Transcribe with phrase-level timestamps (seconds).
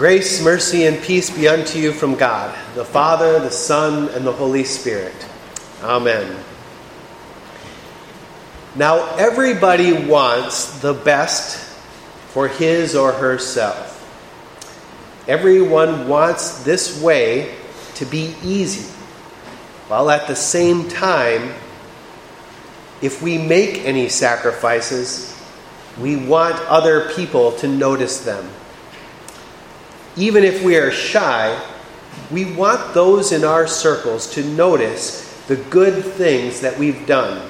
[0.00, 4.32] Grace, mercy, and peace be unto you from God, the Father, the Son, and the
[4.32, 5.12] Holy Spirit.
[5.82, 6.42] Amen.
[8.74, 11.58] Now, everybody wants the best
[12.30, 13.98] for his or herself.
[15.28, 17.54] Everyone wants this way
[17.96, 18.90] to be easy,
[19.88, 21.52] while at the same time,
[23.02, 25.38] if we make any sacrifices,
[26.00, 28.48] we want other people to notice them.
[30.16, 31.60] Even if we are shy,
[32.30, 37.48] we want those in our circles to notice the good things that we've done.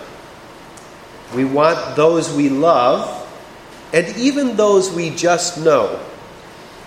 [1.35, 3.17] We want those we love,
[3.93, 6.01] and even those we just know,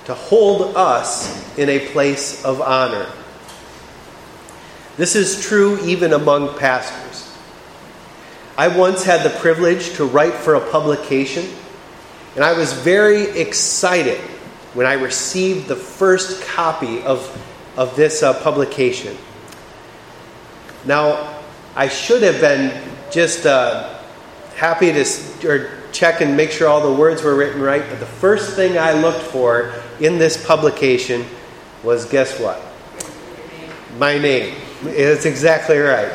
[0.06, 3.08] to hold us in a place of honor.
[4.98, 7.36] This is true even among pastors.
[8.58, 11.48] I once had the privilege to write for a publication,
[12.36, 14.20] and I was very excited
[14.74, 17.30] when I received the first copy of,
[17.78, 19.16] of this uh, publication.
[20.86, 21.42] Now,
[21.76, 24.00] I should have been just uh,
[24.56, 28.06] happy to or check and make sure all the words were written right, but the
[28.06, 31.26] first thing I looked for in this publication
[31.84, 32.62] was guess what?
[33.98, 34.56] My name.
[34.84, 36.12] It's exactly right.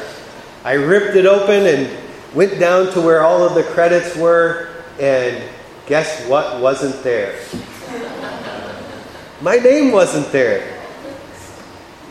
[0.64, 1.96] I ripped it open and
[2.34, 4.68] went down to where all of the credits were,
[5.00, 5.42] and
[5.86, 7.38] guess what wasn't there?
[9.40, 10.82] My name wasn't there.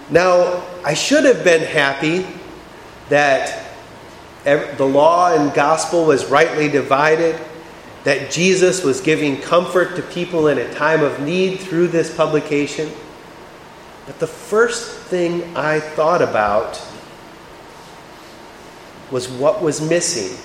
[0.09, 2.25] Now, I should have been happy
[3.09, 3.65] that
[4.45, 7.37] the law and gospel was rightly divided,
[8.05, 12.89] that Jesus was giving comfort to people in a time of need through this publication.
[14.05, 16.81] But the first thing I thought about
[19.11, 20.37] was what was missing,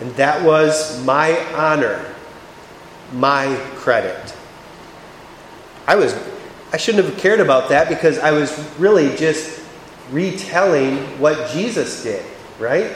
[0.00, 2.04] and that was my honor,
[3.12, 4.34] my credit.
[5.86, 6.14] I was
[6.72, 9.62] I shouldn't have cared about that because I was really just
[10.10, 12.24] retelling what Jesus did,
[12.58, 12.92] right?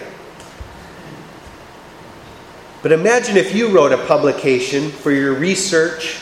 [2.82, 6.20] But imagine if you wrote a publication for your research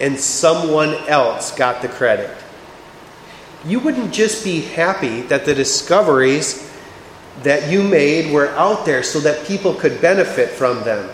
[0.00, 2.30] and someone else got the credit.
[3.66, 6.72] You wouldn't just be happy that the discoveries
[7.42, 11.10] that you made were out there so that people could benefit from them,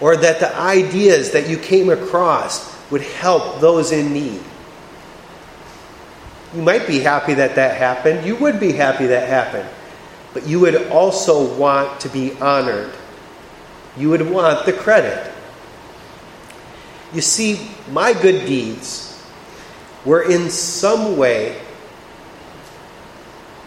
[0.00, 4.40] or that the ideas that you came across would help those in need.
[6.54, 8.26] You might be happy that that happened.
[8.26, 9.68] You would be happy that happened.
[10.32, 12.92] But you would also want to be honored.
[13.96, 15.32] You would want the credit.
[17.12, 19.22] You see, my good deeds
[20.04, 21.60] were in some way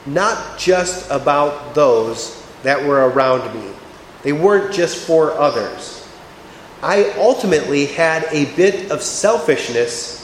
[0.05, 3.71] not just about those that were around me,
[4.23, 6.00] they weren't just for others.
[6.83, 10.21] I ultimately had a bit of selfishness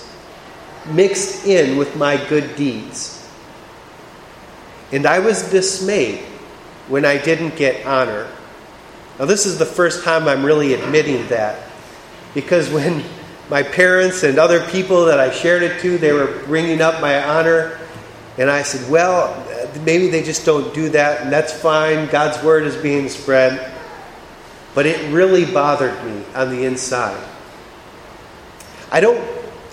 [0.91, 3.13] mixed in with my good deeds.
[4.91, 6.19] And I was dismayed
[6.87, 8.27] when I didn't get honor.
[9.19, 11.61] Now, this is the first time I'm really admitting that.
[12.33, 13.03] Because when
[13.49, 17.23] my parents and other people that I shared it to, they were bringing up my
[17.23, 17.79] honor,
[18.37, 19.45] and I said, well,
[19.83, 22.07] maybe they just don't do that, and that's fine.
[22.07, 23.76] God's word is being spread.
[24.77, 27.19] But it really bothered me on the inside.
[28.91, 29.17] I don't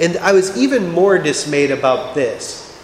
[0.01, 2.83] and I was even more dismayed about this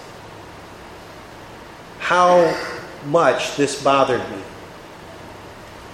[1.99, 2.55] how
[3.07, 4.43] much this bothered me.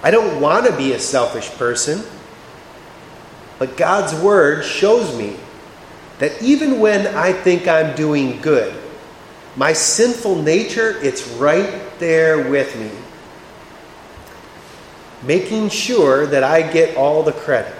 [0.03, 2.03] I don't want to be a selfish person,
[3.57, 5.37] but God's Word shows me
[6.19, 8.75] that even when I think I'm doing good,
[9.55, 12.91] my sinful nature, it's right there with me,
[15.23, 17.73] making sure that I get all the credit.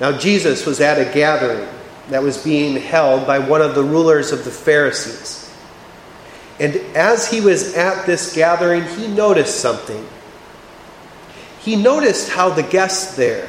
[0.00, 1.68] Now, Jesus was at a gathering
[2.10, 5.40] that was being held by one of the rulers of the Pharisees.
[6.60, 10.06] And as he was at this gathering, he noticed something.
[11.60, 13.48] He noticed how the guests there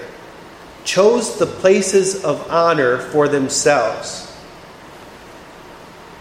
[0.86, 4.32] chose the places of honor for themselves.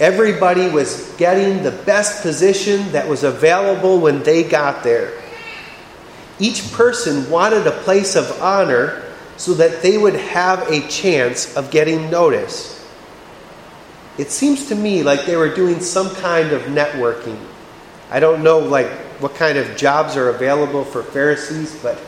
[0.00, 5.12] Everybody was getting the best position that was available when they got there.
[6.38, 9.02] Each person wanted a place of honor
[9.36, 12.80] so that they would have a chance of getting noticed.
[14.18, 17.38] It seems to me like they were doing some kind of networking.
[18.10, 18.90] I don't know like
[19.20, 21.98] what kind of jobs are available for Pharisees, but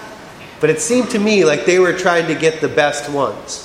[0.60, 3.62] but it seemed to me like they were trying to get the best ones.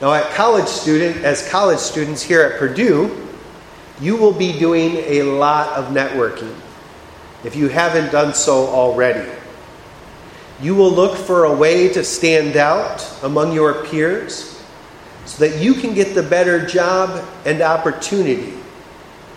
[0.00, 3.28] Now at college student as college students here at Purdue,
[4.00, 6.54] you will be doing a lot of networking
[7.44, 9.28] if you haven't done so already
[10.60, 14.62] You will look for a way to stand out among your peers
[15.24, 18.54] so that you can get the better job and opportunity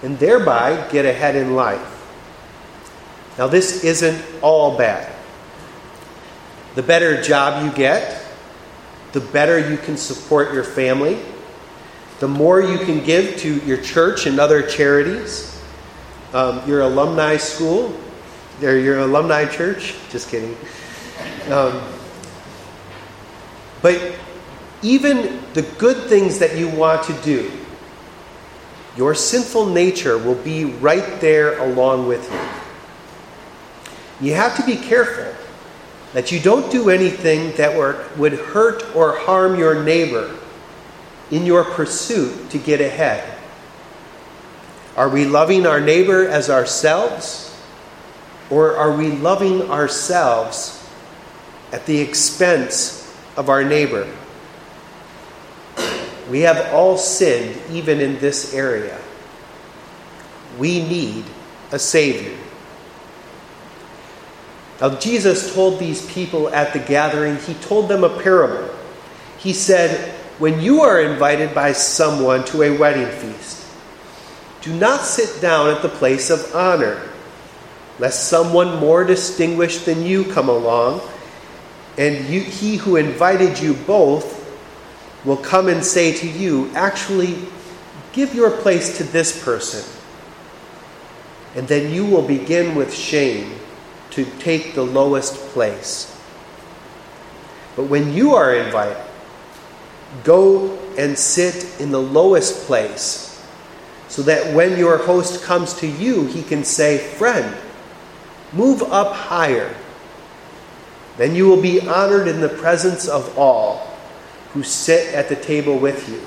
[0.04, 1.82] and thereby get ahead in life.
[3.40, 5.12] Now, this isn't all bad.
[6.76, 8.24] The better job you get,
[9.14, 11.20] the better you can support your family,
[12.20, 15.55] the more you can give to your church and other charities,
[16.36, 17.98] um, your alumni school,
[18.62, 19.96] or your alumni church.
[20.10, 20.56] Just kidding.
[21.50, 21.82] Um,
[23.82, 24.16] but
[24.82, 27.50] even the good things that you want to do,
[28.98, 32.30] your sinful nature will be right there along with
[34.20, 34.28] you.
[34.28, 35.34] You have to be careful
[36.14, 37.78] that you don't do anything that
[38.18, 40.38] would hurt or harm your neighbor
[41.32, 43.35] in your pursuit to get ahead.
[44.96, 47.54] Are we loving our neighbor as ourselves?
[48.50, 50.88] Or are we loving ourselves
[51.72, 54.10] at the expense of our neighbor?
[56.30, 59.00] We have all sinned even in this area.
[60.58, 61.26] We need
[61.72, 62.38] a Savior.
[64.82, 68.74] Now, Jesus told these people at the gathering, He told them a parable.
[69.38, 73.65] He said, When you are invited by someone to a wedding feast,
[74.66, 77.00] do not sit down at the place of honor,
[78.00, 81.02] lest someone more distinguished than you come along,
[82.00, 84.42] and you, he who invited you both
[85.24, 87.38] will come and say to you, Actually,
[88.12, 89.86] give your place to this person.
[91.56, 93.60] And then you will begin with shame
[94.12, 96.12] to take the lowest place.
[97.76, 98.98] But when you are invited,
[100.24, 103.35] go and sit in the lowest place
[104.08, 107.56] so that when your host comes to you, he can say, Friend,
[108.54, 109.74] move up higher.
[111.18, 113.88] Then you will be honored in the presence of all
[114.54, 116.22] who sit at the table with you.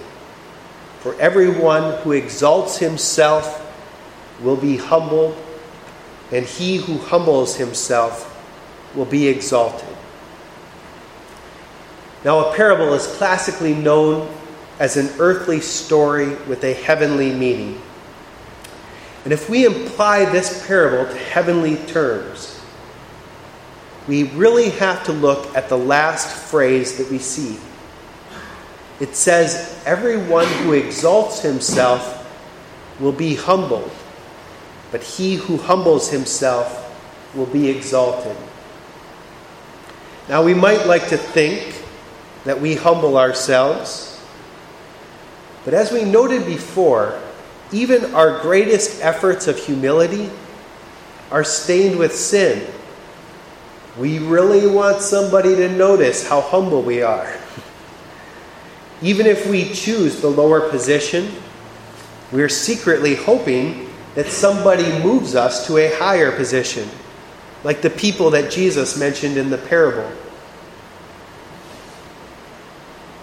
[1.00, 3.64] For everyone who exalts himself
[4.40, 5.36] will be humbled
[6.32, 8.34] and he who humbles himself
[8.94, 9.96] will be exalted.
[12.24, 14.28] Now, a parable is classically known
[14.78, 17.80] as an earthly story with a heavenly meaning.
[19.24, 22.60] And if we apply this parable to heavenly terms,
[24.06, 27.58] we really have to look at the last phrase that we see.
[29.00, 32.14] It says, Everyone who exalts himself
[32.98, 33.90] will be humbled,
[34.90, 36.84] but he who humbles himself
[37.34, 38.36] will be exalted.
[40.28, 41.82] Now, we might like to think
[42.44, 44.17] that we humble ourselves,
[45.68, 47.20] but as we noted before,
[47.72, 50.30] even our greatest efforts of humility
[51.30, 52.66] are stained with sin.
[53.98, 57.30] We really want somebody to notice how humble we are.
[59.02, 61.30] Even if we choose the lower position,
[62.32, 66.88] we're secretly hoping that somebody moves us to a higher position,
[67.62, 70.10] like the people that Jesus mentioned in the parable.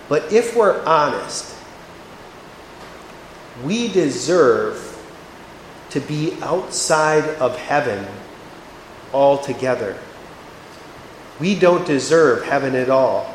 [0.07, 1.54] But if we're honest,
[3.63, 4.91] we deserve
[5.91, 8.05] to be outside of heaven
[9.13, 9.97] altogether.
[11.39, 13.33] We don't deserve heaven at all.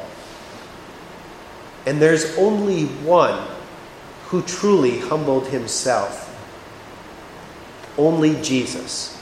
[1.86, 3.46] And there's only one
[4.26, 6.26] who truly humbled himself
[7.98, 9.16] only Jesus.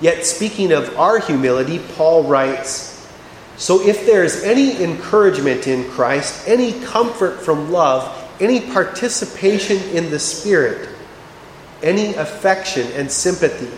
[0.00, 3.06] Yet, speaking of our humility, Paul writes
[3.56, 10.10] So if there is any encouragement in Christ, any comfort from love, any participation in
[10.10, 10.88] the Spirit,
[11.82, 13.70] any affection and sympathy,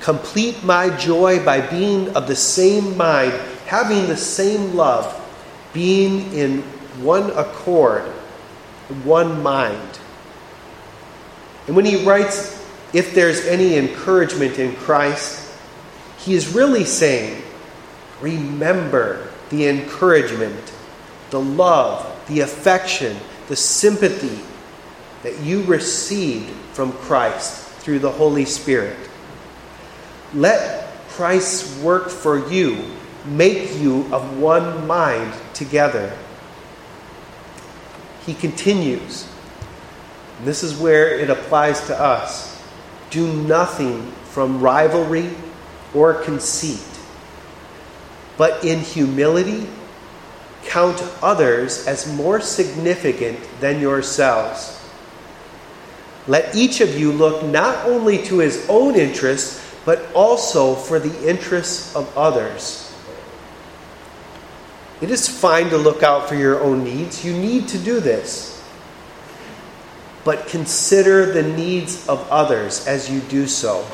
[0.00, 3.32] complete my joy by being of the same mind,
[3.66, 5.18] having the same love,
[5.72, 6.62] being in
[7.00, 8.02] one accord,
[9.04, 9.98] one mind.
[11.66, 12.60] And when he writes,
[12.92, 15.50] if there's any encouragement in Christ,
[16.18, 17.42] he is really saying,
[18.20, 20.72] remember the encouragement,
[21.30, 23.16] the love, the affection,
[23.48, 24.38] the sympathy
[25.22, 28.96] that you received from Christ through the Holy Spirit.
[30.34, 32.84] Let Christ's work for you
[33.26, 36.16] make you of one mind together.
[38.26, 39.28] He continues
[40.42, 42.60] and this is where it applies to us.
[43.10, 45.30] Do nothing from rivalry
[45.94, 46.82] or conceit,
[48.36, 49.68] but in humility,
[50.66, 54.78] count others as more significant than yourselves.
[56.26, 61.28] Let each of you look not only to his own interests, but also for the
[61.28, 62.94] interests of others.
[65.00, 67.24] It is fine to look out for your own needs.
[67.24, 68.62] You need to do this.
[70.24, 73.84] But consider the needs of others as you do so.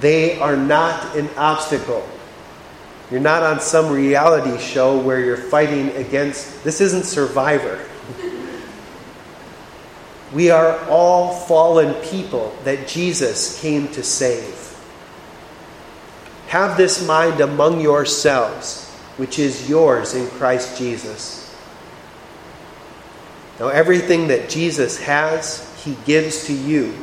[0.00, 2.06] They are not an obstacle.
[3.10, 6.64] You're not on some reality show where you're fighting against.
[6.64, 7.84] This isn't Survivor.
[10.32, 14.60] We are all fallen people that Jesus came to save.
[16.48, 21.54] Have this mind among yourselves, which is yours in Christ Jesus.
[23.60, 26.94] Now, everything that Jesus has, he gives to you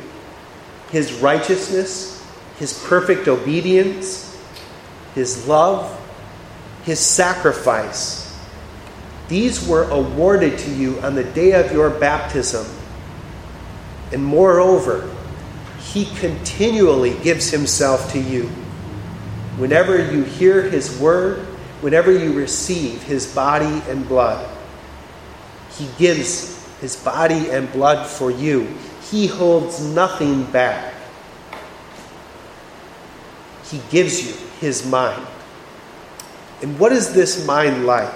[0.90, 2.22] his righteousness,
[2.58, 4.31] his perfect obedience,
[5.14, 5.98] his love,
[6.84, 8.20] his sacrifice.
[9.28, 12.66] These were awarded to you on the day of your baptism
[14.12, 15.10] and moreover,
[15.80, 18.44] he continually gives himself to you.
[19.56, 21.38] Whenever you hear his word,
[21.80, 24.48] whenever you receive his body and blood,
[25.72, 28.68] he gives his body and blood for you.
[29.10, 30.94] He holds nothing back.
[33.64, 35.26] He gives you his mind.
[36.62, 38.14] And what is this mind like?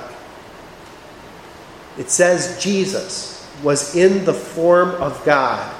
[1.99, 5.75] It says Jesus was in the form of God.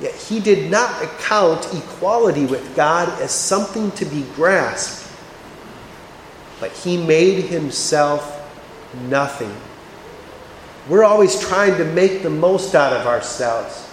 [0.00, 5.10] Yet he did not account equality with God as something to be grasped,
[6.60, 8.38] but he made himself
[9.08, 9.54] nothing.
[10.88, 13.88] We're always trying to make the most out of ourselves.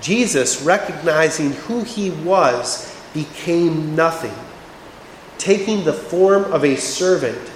[0.00, 4.34] Jesus, recognizing who he was, became nothing,
[5.38, 7.50] taking the form of a servant,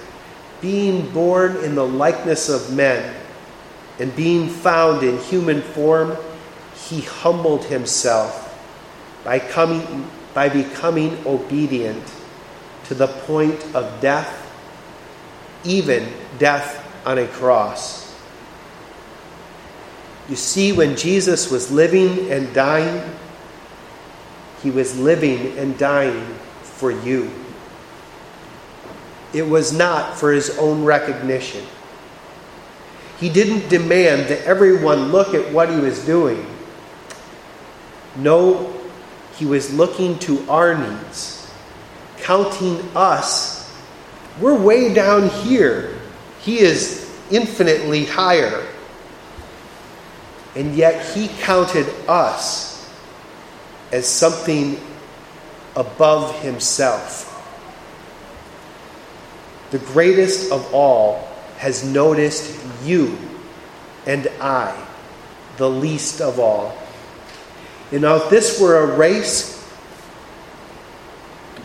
[0.61, 3.15] being born in the likeness of men,
[3.99, 6.17] and being found in human form
[6.87, 8.49] he humbled himself
[9.23, 12.03] by, coming, by becoming obedient
[12.85, 14.39] to the point of death,
[15.63, 18.03] even death on a cross.
[20.29, 23.03] You see, when Jesus was living and dying,
[24.61, 26.25] he was living and dying
[26.61, 27.29] for you.
[29.33, 31.65] It was not for his own recognition.
[33.19, 36.45] He didn't demand that everyone look at what he was doing.
[38.15, 38.73] No,
[39.37, 41.51] he was looking to our needs,
[42.17, 43.73] counting us.
[44.39, 45.99] We're way down here.
[46.41, 48.67] He is infinitely higher.
[50.55, 52.87] And yet he counted us
[53.91, 54.79] as something
[55.75, 57.32] above himself.
[59.73, 61.27] The greatest of all
[61.57, 63.17] has noticed you
[64.05, 64.85] and I,
[65.57, 66.77] the least of all.
[67.91, 69.67] You know, if this were a race,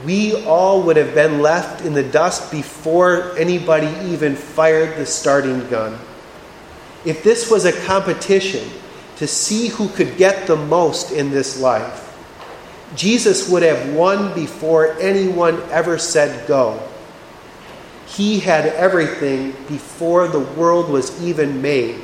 [0.07, 5.69] we all would have been left in the dust before anybody even fired the starting
[5.69, 5.99] gun.
[7.05, 8.71] If this was a competition
[9.17, 12.07] to see who could get the most in this life,
[12.97, 16.88] Jesus would have won before anyone ever said go.
[18.09, 22.03] He had everything before the world was even made.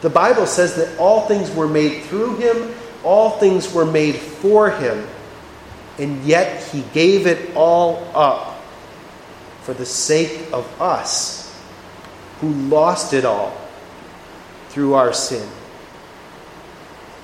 [0.00, 2.74] The Bible says that all things were made through him
[3.04, 5.06] all things were made for him,
[5.98, 8.60] and yet he gave it all up
[9.62, 11.60] for the sake of us
[12.40, 13.56] who lost it all
[14.68, 15.48] through our sin.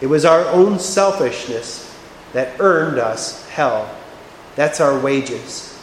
[0.00, 1.84] It was our own selfishness
[2.32, 3.92] that earned us hell.
[4.54, 5.77] That's our wages.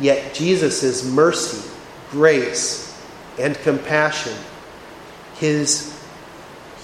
[0.00, 1.70] Yet Jesus' mercy,
[2.10, 3.00] grace,
[3.38, 4.34] and compassion,
[5.34, 5.98] his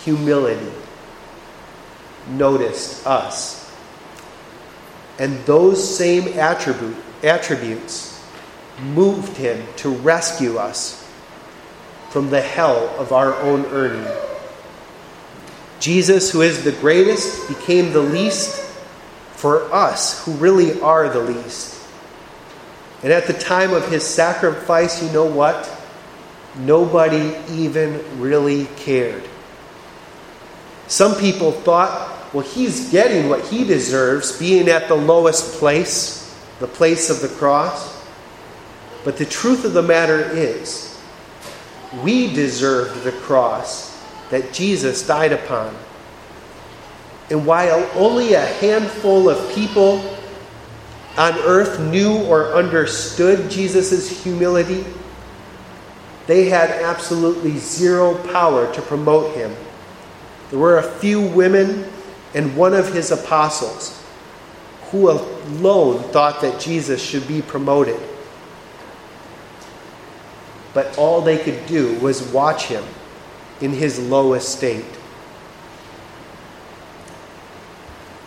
[0.03, 0.73] humility,
[2.31, 3.75] noticed us.
[5.19, 8.23] And those same attribute, attributes
[8.81, 11.05] moved him to rescue us
[12.11, 14.07] from the hell of our own earning.
[15.81, 18.61] Jesus, who is the greatest, became the least
[19.33, 21.78] for us, who really are the least.
[23.03, 25.71] And at the time of his sacrifice, you know what?
[26.57, 29.23] Nobody even really cared.
[30.89, 36.67] Some people thought well, he's getting what he deserves, being at the lowest place, the
[36.67, 38.07] place of the cross.
[39.03, 41.01] But the truth of the matter is,
[42.03, 45.75] we deserved the cross that Jesus died upon.
[47.31, 50.18] And while only a handful of people
[51.19, 54.85] on earth knew or understood Jesus' humility,
[56.29, 59.55] they had absolutely zero power to promote him.
[60.51, 61.91] There were a few women
[62.35, 64.01] and one of his apostles,
[64.91, 68.01] who alone thought that Jesus should be promoted.
[70.73, 72.85] But all they could do was watch him
[73.61, 74.85] in his low estate.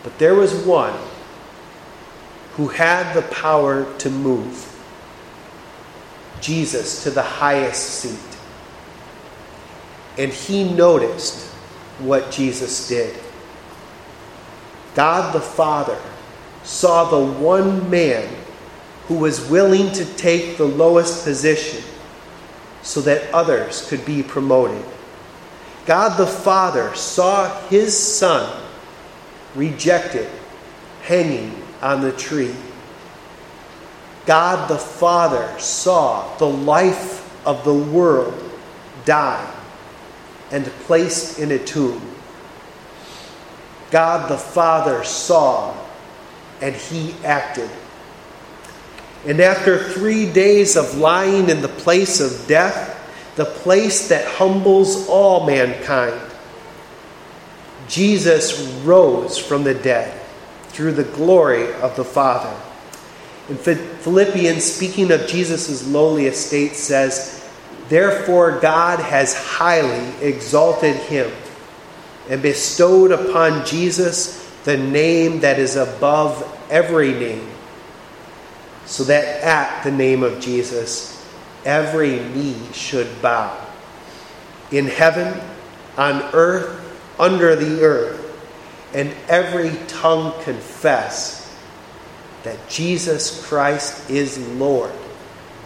[0.03, 0.93] But there was one
[2.61, 4.71] who had the power to move
[6.41, 8.37] Jesus to the highest seat.
[10.19, 11.47] And he noticed
[11.97, 13.19] what Jesus did.
[14.93, 15.99] God the Father
[16.61, 18.31] saw the one man
[19.07, 21.83] who was willing to take the lowest position
[22.83, 24.85] so that others could be promoted.
[25.87, 28.61] God the Father saw his Son
[29.55, 30.29] rejected,
[31.01, 32.55] hanging on the tree.
[34.25, 38.33] God the Father saw the life of the world
[39.03, 39.51] die
[40.51, 42.01] and placed in a tomb.
[43.89, 45.75] God the Father saw
[46.61, 47.69] and he acted.
[49.25, 52.97] And after three days of lying in the place of death,
[53.35, 56.19] the place that humbles all mankind,
[57.87, 60.20] Jesus rose from the dead
[60.71, 62.55] through the glory of the Father.
[63.49, 67.37] In Philippians, speaking of Jesus' lowly estate, says,
[67.89, 71.29] Therefore God has highly exalted him
[72.29, 77.49] and bestowed upon Jesus the name that is above every name,
[78.85, 81.21] so that at the name of Jesus
[81.65, 83.57] every knee should bow,
[84.71, 85.41] in heaven,
[85.97, 86.77] on earth,
[87.19, 88.20] under the earth,
[88.93, 91.55] and every tongue confess
[92.43, 94.91] that Jesus Christ is Lord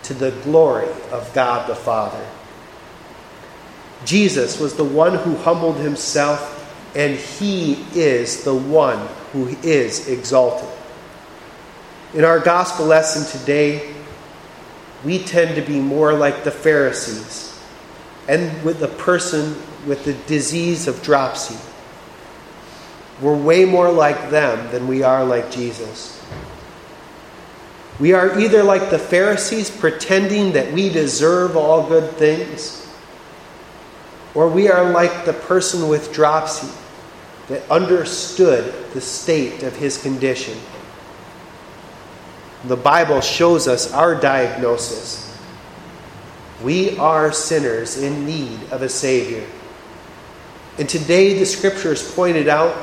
[0.03, 2.23] to the glory of God the Father.
[4.05, 6.51] Jesus was the one who humbled himself,
[6.95, 10.69] and he is the one who is exalted.
[12.13, 13.93] In our gospel lesson today,
[15.03, 17.59] we tend to be more like the Pharisees
[18.27, 21.55] and with the person with the disease of dropsy.
[23.21, 26.21] We're way more like them than we are like Jesus.
[27.99, 32.85] We are either like the Pharisees, pretending that we deserve all good things,
[34.33, 36.67] or we are like the person with dropsy
[37.47, 40.57] that understood the state of his condition.
[42.65, 45.21] The Bible shows us our diagnosis.
[46.63, 49.45] We are sinners in need of a Savior.
[50.77, 52.75] And today, the scriptures pointed out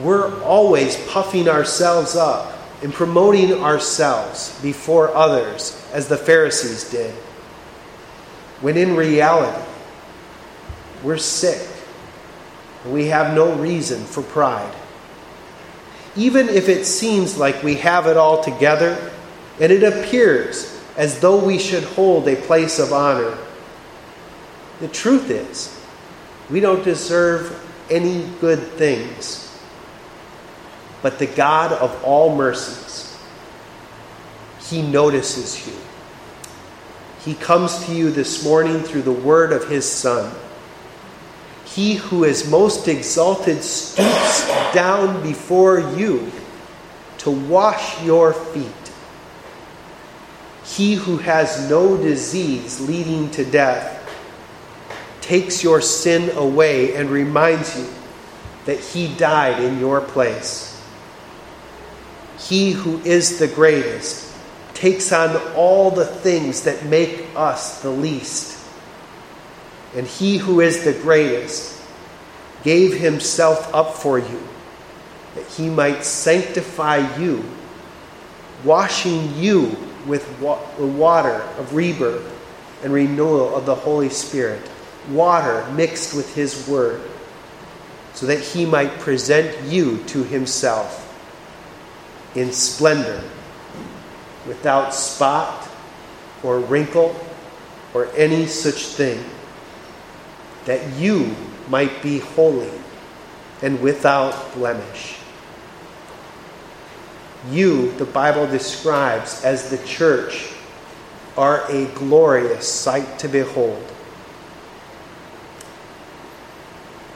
[0.00, 2.52] we're always puffing ourselves up
[2.82, 7.12] and promoting ourselves before others as the Pharisees did,
[8.60, 9.62] when in reality,
[11.02, 11.68] we're sick.
[12.84, 14.74] And we have no reason for pride.
[16.16, 19.10] Even if it seems like we have it all together
[19.60, 23.36] and it appears as though we should hold a place of honor,
[24.80, 25.78] the truth is,
[26.50, 27.58] we don't deserve
[27.90, 29.51] any good things
[31.02, 33.18] but the God of all mercies.
[34.70, 35.74] He notices you.
[37.24, 40.34] He comes to you this morning through the word of his Son.
[41.64, 46.30] He who is most exalted stoops down before you
[47.18, 48.66] to wash your feet.
[50.64, 53.98] He who has no disease leading to death
[55.20, 57.88] takes your sin away and reminds you
[58.64, 60.71] that he died in your place.
[62.48, 64.32] He who is the greatest
[64.74, 68.58] takes on all the things that make us the least.
[69.94, 71.80] And he who is the greatest
[72.64, 74.42] gave himself up for you,
[75.34, 77.44] that he might sanctify you,
[78.64, 79.76] washing you
[80.06, 82.28] with the water of rebirth
[82.82, 84.68] and renewal of the Holy Spirit,
[85.10, 87.00] water mixed with his word,
[88.14, 91.01] so that he might present you to himself
[92.34, 93.22] in splendor,
[94.46, 95.68] without spot
[96.42, 97.14] or wrinkle
[97.94, 99.22] or any such thing,
[100.64, 101.34] that you
[101.68, 102.70] might be holy
[103.62, 105.16] and without blemish.
[107.50, 110.52] You, the Bible describes as the church,
[111.36, 113.82] are a glorious sight to behold.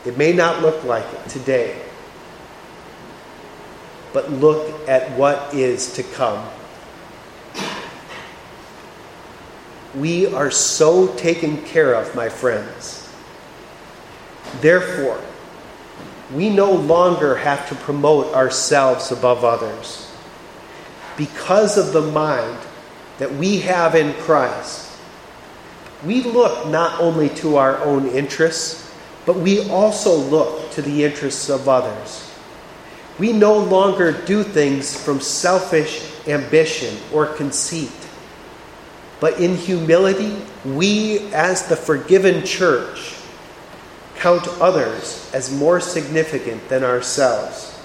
[0.05, 1.83] It may not look like it today
[4.16, 6.42] but look at what is to come.
[9.94, 13.12] We are so taken care of, my friends.
[14.62, 15.20] Therefore,
[16.33, 20.11] we no longer have to promote ourselves above others.
[21.18, 22.59] Because of the mind
[23.18, 24.98] that we have in Christ,
[26.07, 28.90] we look not only to our own interests,
[29.26, 32.25] but we also look to the interests of others.
[33.18, 37.90] We no longer do things from selfish ambition or conceit,
[39.20, 43.14] but in humility, we, as the forgiven church,
[44.16, 47.79] count others as more significant than ourselves.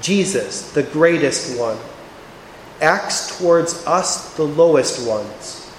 [0.00, 1.78] Jesus, the greatest one,
[2.80, 5.70] acts towards us, the lowest ones,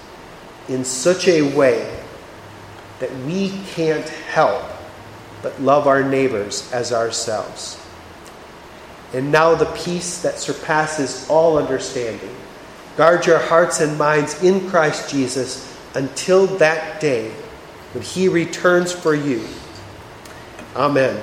[0.68, 2.02] in such a way
[2.98, 4.62] that we can't help
[5.42, 7.79] but love our neighbors as ourselves.
[9.12, 12.34] And now the peace that surpasses all understanding.
[12.96, 17.30] Guard your hearts and minds in Christ Jesus until that day
[17.92, 19.46] when he returns for you.
[20.76, 21.20] Amen.